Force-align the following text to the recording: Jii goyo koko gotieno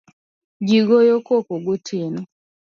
Jii 0.67 0.85
goyo 0.87 1.15
koko 1.27 1.53
gotieno 1.65 2.21